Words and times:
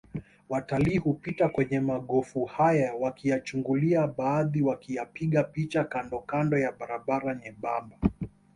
Watalii 0.49 0.97
hupita 0.97 1.49
kwenye 1.49 1.79
magofu 1.79 2.45
haya 2.45 2.93
wakiyachungulia 2.93 4.07
baadhi 4.07 4.61
wakiyapiga 4.61 5.43
picha 5.43 5.83
kandokando 5.83 6.57
ya 6.59 6.71
barabara 6.71 7.35
nyembamba 7.35 7.97